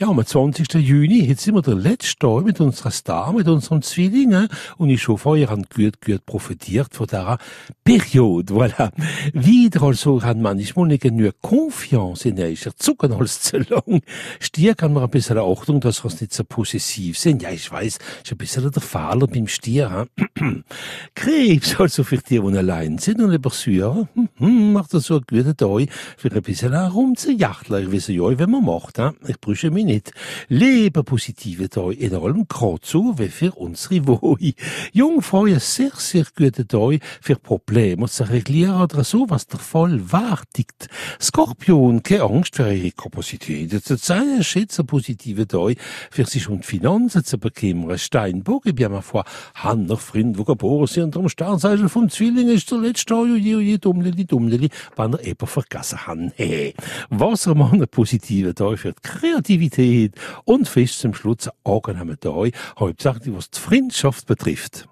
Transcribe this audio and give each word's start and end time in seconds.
Ja, 0.00 0.08
am 0.08 0.24
20. 0.24 0.72
Juni, 0.76 1.26
jetzt 1.26 1.42
sind 1.42 1.54
wir 1.54 1.60
der 1.60 1.74
letzte 1.74 2.20
Tag 2.20 2.44
mit 2.46 2.58
unserer 2.58 2.90
Star, 2.90 3.34
mit 3.34 3.46
unserem 3.46 3.82
Zwilling, 3.82 4.48
und 4.78 4.88
ich 4.88 5.06
hoffe, 5.06 5.38
ihr 5.38 5.50
habt 5.50 5.74
gut, 5.74 6.00
gut 6.00 6.24
profitiert 6.24 6.94
von 6.94 7.06
dieser 7.06 7.36
Periode, 7.84 8.54
voilà. 8.54 8.92
Wieder 9.34 9.82
also, 9.82 10.22
haben 10.22 10.40
manchmal 10.40 10.86
nicht 10.86 11.02
genug 11.02 11.34
Confiance 11.42 12.26
in 12.26 12.40
euch, 12.40 12.64
ihr 12.64 12.74
zucken 12.76 13.12
alles 13.12 13.42
zu 13.42 13.58
lang. 13.58 14.00
Stier 14.38 14.74
kann 14.74 14.94
man 14.94 15.02
ein 15.02 15.10
bisschen 15.10 15.36
Achtung, 15.36 15.80
dass 15.80 16.02
wir 16.02 16.10
nicht 16.10 16.32
so 16.32 16.44
possessiv 16.44 17.18
sind. 17.18 17.42
Ja, 17.42 17.50
ich 17.50 17.70
weiß, 17.70 17.98
ist 18.24 18.32
ein 18.32 18.38
bisschen 18.38 18.72
der 18.72 18.80
Fehler 18.80 19.26
beim 19.26 19.48
Stier, 19.48 20.06
Krebs, 21.14 21.78
also 21.78 22.04
für 22.04 22.16
die, 22.16 22.40
die 22.40 22.56
allein 22.56 22.96
sind 22.96 23.20
und 23.20 23.32
lieber 23.32 23.50
Syrer, 23.50 24.08
macht 24.38 24.94
das 24.94 25.04
so 25.04 25.16
einen 25.16 25.24
guten 25.28 25.54
Tag, 25.58 25.94
für 26.16 26.32
ein 26.32 26.40
bisschen 26.40 26.74
rumzujachteln. 26.74 27.86
Ich 27.86 27.92
weiß 27.92 28.08
ja, 28.08 28.38
wie 28.38 28.46
man 28.46 28.64
macht, 28.64 28.98
ich 29.28 29.38
brüche 29.38 29.70
mich 29.70 29.89
Leben 30.48 31.04
positive 31.04 31.68
Tag 31.68 31.98
in 31.98 32.14
allem, 32.14 32.46
gerade 32.48 32.80
so 32.82 33.18
wie 33.18 33.28
für 33.28 33.52
unsere 33.52 34.06
Woche. 34.06 34.54
Jungfrau, 34.92 35.44
ein 35.44 35.58
sehr, 35.58 35.90
sehr 35.96 36.26
guter 36.36 36.66
Tag 36.66 37.00
für 37.20 37.36
Probleme 37.36 38.08
zu 38.08 38.24
reglieren 38.24 38.80
oder 38.80 39.04
so, 39.04 39.26
was 39.28 39.46
der 39.46 39.58
Fall 39.58 40.12
wartet. 40.12 40.88
Skorpion, 41.20 42.02
keine 42.02 42.22
Angst 42.22 42.56
für 42.56 42.72
ihre 42.72 42.92
Kapazität. 42.92 43.84
Zu 43.84 43.96
sein, 43.96 44.42
schätze 44.44 44.84
positive 44.84 45.46
Tag 45.48 45.76
für 46.10 46.24
sich 46.24 46.48
und 46.48 46.64
Finanzen 46.64 47.24
zu 47.24 47.38
bekommen. 47.38 47.98
Steinbock, 47.98 48.66
ich 48.66 48.74
bin 48.74 48.92
mal 48.92 49.02
vor, 49.02 49.24
Hanner, 49.54 49.96
Freund, 49.96 50.38
wo 50.38 50.44
geboren 50.44 50.86
sind, 50.86 51.16
am 51.16 51.28
Sternzeichen 51.28 51.88
vom 51.88 52.08
Zwilling 52.08 52.48
ist 52.48 52.68
zuletzt 52.68 53.10
da, 53.10 53.16
oje, 53.16 53.56
oje, 53.56 53.78
dummleli, 53.78 54.24
dummleli, 54.24 54.68
wenn 54.96 55.14
er 55.14 55.24
eben 55.24 55.46
vergessen 55.46 56.06
hat. 56.06 56.18
Hey, 56.36 56.74
Wassermann, 57.08 57.84
positiver 57.90 58.54
Tag 58.54 58.78
für 58.78 58.92
die 58.92 59.00
Kreativität 59.02 59.79
und 60.44 60.68
fest 60.68 61.00
zum 61.00 61.14
Schluss 61.14 61.48
ein 61.48 61.72
angenehmer 61.72 62.18
Tag, 62.18 62.52
hauptsächlich 62.78 63.34
was 63.34 63.50
die 63.50 63.60
Freundschaft 63.60 64.26
betrifft. 64.26 64.86